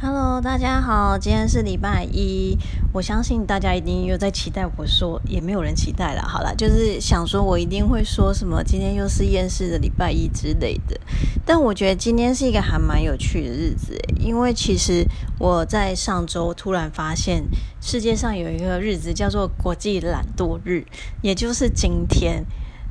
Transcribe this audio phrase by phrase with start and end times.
[0.00, 2.56] Hello，大家好，今天是礼拜一，
[2.92, 6.22] 我相信大家一定又在期待我说，也没有人期待了。
[6.22, 10.96] 好了，就是想说我一定会说什么，今天又是厌世的礼拜一之类的。
[11.44, 15.04] 但我觉得今天是一个还蛮有趣的日子，因为其实
[15.36, 17.42] 我在上周突然发现
[17.80, 20.84] 世界上有一个日子叫做国际懒惰日，
[21.22, 22.44] 也就是今天。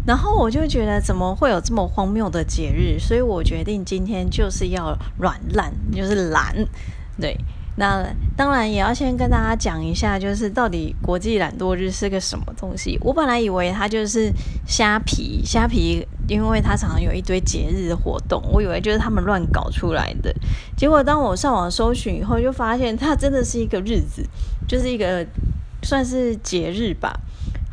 [0.05, 6.53] 然后我就觉得怎么会有这么荒谬的节日，所以我决定今天就是要软烂，就是懒。
[7.19, 7.35] 对，
[7.77, 12.97] 那当然也要先跟大家讲一下，就是到底国际懒惰日是个什么东西。
[13.01, 14.31] 我本来以为它就是
[14.67, 20.33] 虾皮，虾皮，因为它常常有一堆节日的活动，我以为就是他们乱搞出来的。
[20.75, 24.23] 结果当我上网搜寻以后，就发现它真的是一个日子，
[24.67, 25.25] 就是一个
[25.83, 27.19] 算是节日吧。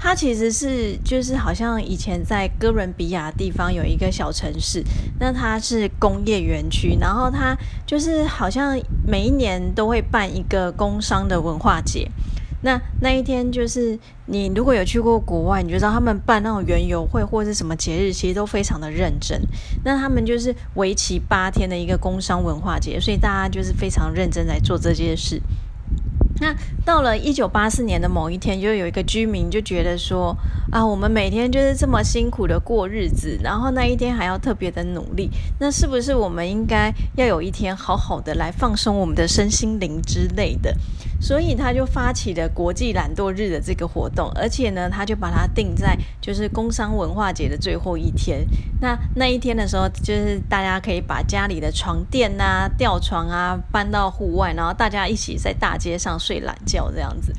[0.05, 4.85] 它其实是就是好像以前在哥伦比亚地方有一个小城市，
[5.19, 12.07] 那它是工业园区，然后它就是好像每一年都会办一个工商的文化节。
[12.61, 19.41] 那那一天就是你如果有去过国外，你就知道他们办那种园游会或者是什么节日，其实都非常的认真。
[19.87, 25.41] 那他们就是为期八天的一个工商文化节，所以大家就是非常认真在做这件事。
[26.45, 30.37] 那到了一九八四年的某一天，就有一个居民就觉得说
[30.70, 40.77] 啊，我们每天就是这么辛苦的过日子，然后那一天还要特别的努力，那是不是我们应该要有一天好好的来放松我们的身心灵之类的？
[41.25, 48.47] 所以他就发起了国际懒惰日的这个活动，而且呢，他就把它定在就是工商文化节的最后一天。
[48.78, 57.33] 那那一天的时候，就是大家可以把家里的床垫啊、吊床啊搬到户外，然后大家一起在大街上睡懒觉这样子。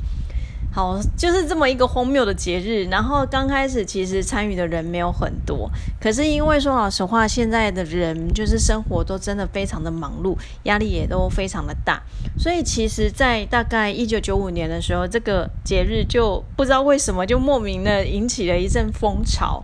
[0.76, 2.84] 好，就是这么一个荒谬的节日。
[2.90, 12.04] 然后刚开始其实参与的人没有很多，可是因为说老实话，现在的人就是生活都真的非常的忙碌，压力也都非常的大，
[12.38, 19.64] 所以其实，在大概一九九五年的时候，这个节日就不知道为什么就莫名的引起了一阵风潮。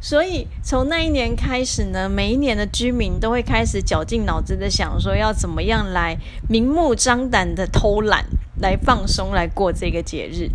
[0.00, 6.16] 所以从那一年开始呢，每一年的居民都会开始绞尽脑汁的想说，要怎么样来
[6.48, 8.24] 明目张胆的偷懒。
[8.60, 10.50] 来放松，来过这个节日。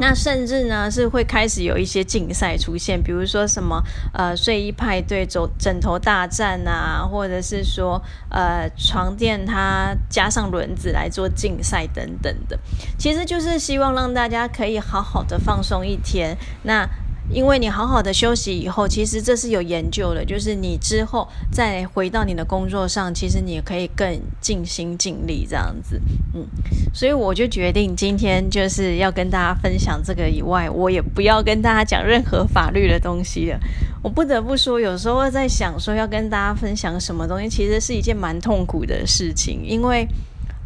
[0.00, 3.82] 那甚至呢，是会开始有一些竞赛出现，比如说什么
[4.14, 12.56] 呃睡衣派对、枕枕头大战啊，或者是说呃床垫它加上轮子来做竞赛等等的。
[12.96, 16.36] 其实就是希望让大家可以好好的放松一天。
[16.62, 16.88] 那
[17.30, 26.00] 因为你好好的休息以后，其实这是有研究的，就是你之后再回到你的工作上，其实你可以更尽心尽力这样子，
[26.34, 26.46] 嗯，
[26.94, 33.58] 所以我就决定今天就是要跟大家分享这个以外，我也不要跟大家讲任何法律的东西了。
[34.02, 40.08] 我不得不说，有时候在想说要跟大家分享什么东西，其实是一件蛮痛苦的事情，因为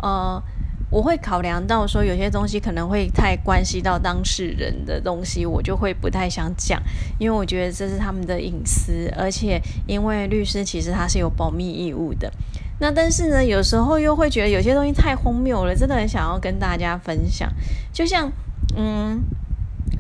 [0.01, 0.43] 呃。
[0.93, 6.79] 我会考量到说有些东西可能会太关系到当事人的东西，我就会不太想讲，
[7.19, 12.31] 因为我觉得这是他们的隐私，而且因为律师其实他是有保密义务的。
[12.79, 17.51] 那但是呢，有时候又会觉得有些东西太荒谬了，真的很想要跟大家分享。
[17.91, 18.31] 就像
[18.77, 19.19] 嗯，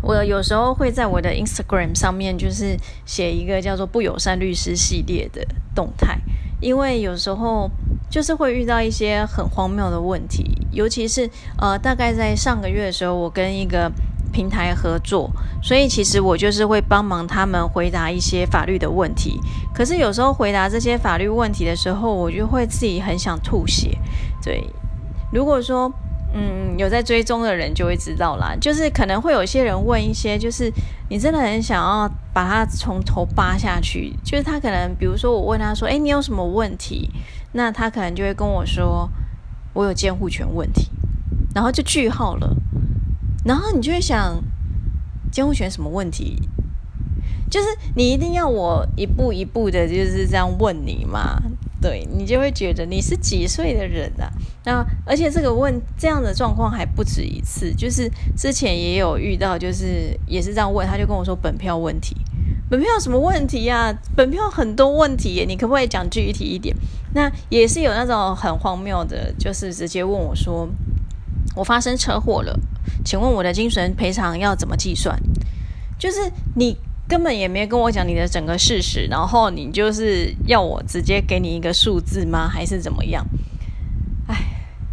[0.02, 2.76] 我有时候会在我的 Instagram 上面就是
[3.06, 5.42] 写一个叫做“不友善律师”系列的
[5.74, 6.20] 动态，
[6.60, 7.70] 因为有时候。
[8.10, 11.28] 就是会遇到一些很荒谬的问题，尤其是
[11.58, 13.90] 呃，大概在上个月的时候，我跟一个
[14.32, 15.30] 平台合作，
[15.62, 19.38] 所以其实我就是会帮忙他们回答一些法律的问题。
[19.74, 23.96] 可是有时候回答这些法律问题的时候，我就会自己很想吐血。
[24.42, 24.66] 对，
[25.32, 25.92] 如果说
[26.34, 30.72] 嗯有在追踪的人就会知道啦，就是可能会有些人问一些，就是
[31.10, 37.10] 你真的很想要把他从头扒下去，就是他可能比如说我问他说，哎，你有什么问题？
[37.52, 39.06] 那他可能就会跟我说
[39.72, 40.90] ：“我有监护权问题。”
[41.54, 42.56] 然后就句号了。
[43.44, 44.42] 然后你就会想，
[45.30, 46.40] 监护权什么问题？
[47.50, 51.42] 就是你一定要我一步一步的，就是这样问你嘛？
[51.80, 54.30] 对你就会觉得你是几岁的人啊？
[54.64, 62.16] 那而且这个问这样的状况还不止一次，就是之前也有遇到，就是也是这样问，他就跟我说本票问题。
[62.72, 63.94] 本票有什么问题呀？
[64.16, 66.74] 本票很多问题耶，你可不可以讲具体一点？
[67.12, 70.66] 那也是有那种很荒谬的，就是直接问我说
[71.54, 72.58] ：“我发生车祸了，
[73.04, 75.14] 请问我的精神赔偿要怎么计算？”
[76.00, 76.16] 就是
[76.56, 76.74] 你
[77.06, 82.48] 根本也没跟我讲你的整个事实，然后你就是要我直接给你一个数字吗？
[82.48, 83.22] 还是怎么样？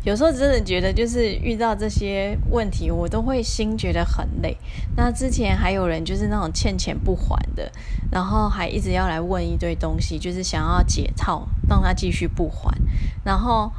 [0.04, 4.56] 有时候真的觉得，就是遇到这些问题，我都会心觉得很累。
[4.96, 7.70] 那之前还有人就是那种欠钱不还的，
[8.10, 12.74] 然后还一直要来问一堆东西，就是想要解套，让他继续不还。
[13.26, 13.70] 然后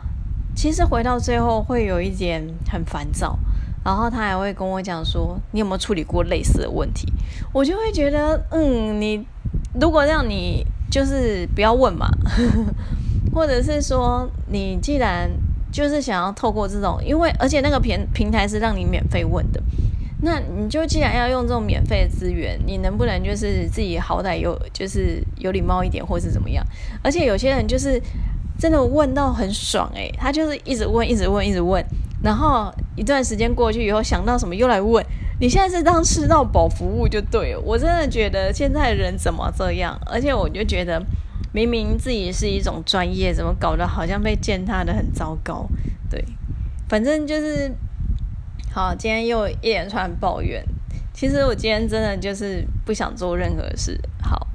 [0.54, 3.38] 其实回到最后会有一点很烦躁，
[3.82, 7.10] 然后他还会跟我讲说：“你有没有处理过类似的问题？”
[7.50, 9.26] 我就会觉得，嗯，你
[9.80, 12.10] 如果让你就是不要问嘛，
[13.32, 15.30] 或者是说你既然
[15.72, 19.62] 就是想要透过这种，因为而且那个平平台是让你免费问的，
[20.22, 26.64] 那你就既然要用这种免费的资源，你能不能就是自己好歹有就是有礼貌一点，或是怎么样？
[27.02, 28.00] 而且有些人就是。
[28.58, 31.82] 真的问到很爽诶，他就是一直问，一直问，一直问，
[32.22, 35.02] 然后一段时间过去以后，想到什么又来问。
[35.40, 37.60] 你现在是当吃到饱服务就对了。
[37.64, 39.98] 我真的觉得现在人怎么这样？
[40.04, 41.02] 而且我就觉得，
[41.52, 45.68] 明明自己是一种专业，怎么搞得好像被践踏的很糟糕？
[46.10, 46.24] 对，
[46.88, 47.72] 反正就是
[48.72, 48.94] 好。
[48.94, 50.64] 今天又一连串抱怨。
[51.12, 54.00] 其实我今天真的就是不想做任何事。
[54.22, 54.46] 好。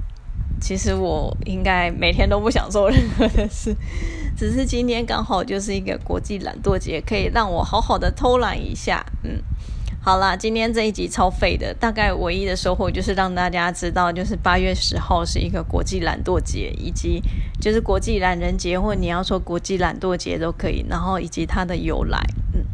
[0.58, 3.76] 其实我应该每天都不想做任何的事，
[4.34, 9.04] 只是今天刚好就是一个国际懒惰节，可以让我好好的偷懒一下。
[9.22, 9.42] 嗯，
[10.06, 17.20] 好啦，今天这一集超废的，大概唯一的收获就是让大家知道，就是八月十号是一个国际懒惰节，以及
[17.60, 22.20] 就是国际懒人节，或你要说国际懒惰节都可以，然后以及它的由来。
[22.54, 22.64] 嗯。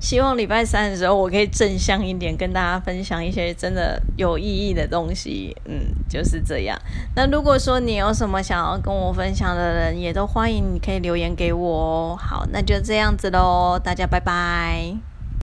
[0.00, 5.56] 希望礼拜三的时候，我可以正向一点，跟大家分享一些真的有意义的东西。
[5.64, 6.80] 嗯，就是这样。
[7.16, 12.16] 那如果说你有什么想要跟我分享的人，也都欢迎你可以留言给我哦。
[12.16, 15.15] 好，那就这样子喽，大家拜拜。